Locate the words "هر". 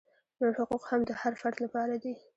1.21-1.33